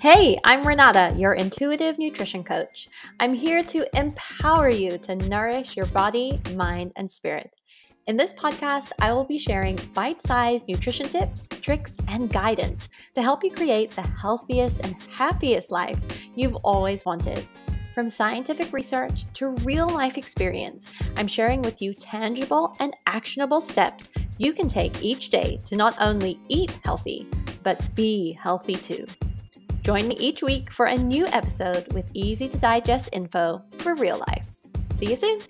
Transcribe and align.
Hey, 0.00 0.38
I'm 0.44 0.66
Renata, 0.66 1.14
your 1.18 1.34
intuitive 1.34 1.98
nutrition 1.98 2.42
coach. 2.42 2.88
I'm 3.20 3.34
here 3.34 3.62
to 3.64 3.86
empower 3.94 4.70
you 4.70 4.96
to 4.96 5.14
nourish 5.14 5.76
your 5.76 5.84
body, 5.88 6.40
mind, 6.54 6.92
and 6.96 7.10
spirit. 7.10 7.54
In 8.06 8.16
this 8.16 8.32
podcast, 8.32 8.92
I 9.02 9.12
will 9.12 9.24
be 9.24 9.38
sharing 9.38 9.78
bite 9.92 10.22
sized 10.22 10.68
nutrition 10.68 11.06
tips, 11.06 11.48
tricks, 11.48 11.98
and 12.08 12.32
guidance 12.32 12.88
to 13.14 13.20
help 13.20 13.44
you 13.44 13.50
create 13.50 13.90
the 13.90 14.00
healthiest 14.00 14.80
and 14.80 14.96
happiest 15.12 15.70
life 15.70 16.00
you've 16.34 16.56
always 16.64 17.04
wanted. 17.04 17.46
From 17.94 18.08
scientific 18.08 18.72
research 18.72 19.30
to 19.34 19.48
real 19.48 19.90
life 19.90 20.16
experience, 20.16 20.90
I'm 21.18 21.28
sharing 21.28 21.60
with 21.60 21.82
you 21.82 21.92
tangible 21.92 22.74
and 22.80 22.96
actionable 23.06 23.60
steps 23.60 24.08
you 24.38 24.54
can 24.54 24.66
take 24.66 25.02
each 25.02 25.28
day 25.28 25.60
to 25.66 25.76
not 25.76 25.94
only 26.00 26.40
eat 26.48 26.78
healthy, 26.84 27.28
but 27.62 27.94
be 27.94 28.32
healthy 28.32 28.76
too. 28.76 29.06
Join 29.82 30.08
me 30.08 30.16
each 30.18 30.42
week 30.42 30.70
for 30.70 30.86
a 30.86 30.96
new 30.96 31.26
episode 31.26 31.92
with 31.92 32.10
easy 32.12 32.48
to 32.48 32.56
digest 32.58 33.08
info 33.12 33.62
for 33.78 33.94
real 33.94 34.18
life. 34.28 34.46
See 34.92 35.06
you 35.06 35.16
soon! 35.16 35.40